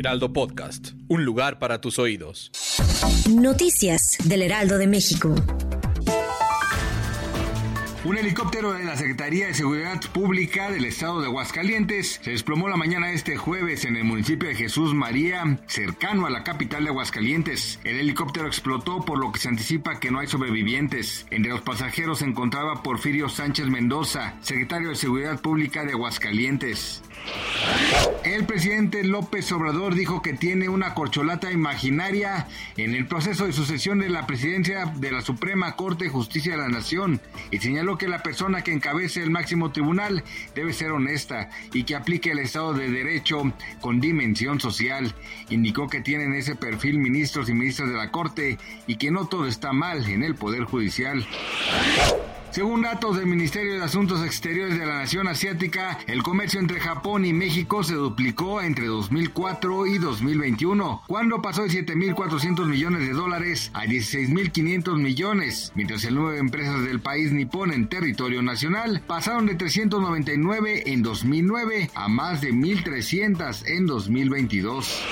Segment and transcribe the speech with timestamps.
[0.00, 2.50] Heraldo Podcast, un lugar para tus oídos.
[3.28, 5.34] Noticias del Heraldo de México.
[8.02, 12.78] Un helicóptero de la Secretaría de Seguridad Pública del Estado de Aguascalientes se desplomó la
[12.78, 17.78] mañana este jueves en el municipio de Jesús María, cercano a la capital de Aguascalientes.
[17.84, 21.26] El helicóptero explotó por lo que se anticipa que no hay sobrevivientes.
[21.30, 27.02] Entre los pasajeros se encontraba Porfirio Sánchez Mendoza, secretario de Seguridad Pública de Aguascalientes.
[28.24, 33.98] El presidente López Obrador dijo que tiene una corcholata imaginaria en el proceso de sucesión
[33.98, 38.08] de la presidencia de la Suprema Corte de Justicia de la Nación y señaló que
[38.08, 40.22] la persona que encabece el máximo tribunal
[40.54, 43.42] debe ser honesta y que aplique el Estado de Derecho
[43.80, 45.14] con dimensión social.
[45.48, 49.46] Indicó que tienen ese perfil ministros y ministras de la Corte y que no todo
[49.46, 51.26] está mal en el Poder Judicial.
[52.50, 57.24] Según datos del Ministerio de Asuntos Exteriores de la Nación Asiática, el comercio entre Japón
[57.24, 63.70] y México se duplicó entre 2004 y 2021, cuando pasó de 7.400 millones de dólares
[63.72, 69.46] a 16.500 millones, mientras el número de empresas del país nipón en territorio nacional pasaron
[69.46, 75.02] de 399 en 2009 a más de 1.300 en 2022.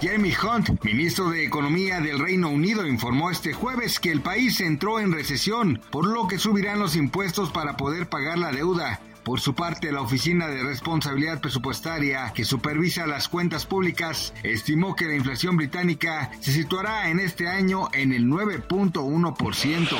[0.00, 4.98] Jeremy Hunt, ministro de Economía del Reino Unido, informó este jueves que el país entró
[4.98, 9.00] en recesión, por lo que su subirán los impuestos para poder pagar la deuda.
[9.24, 15.06] Por su parte, la Oficina de Responsabilidad Presupuestaria, que supervisa las cuentas públicas, estimó que
[15.06, 19.96] la inflación británica se situará en este año en el 9.1%.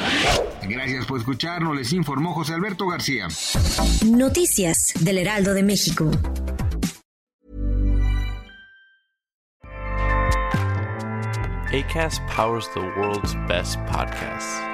[0.68, 3.26] Gracias por escucharnos, les informó José Alberto García.
[4.06, 6.12] Noticias del Heraldo de México.
[11.72, 14.73] ACAST powers the world's best podcasts.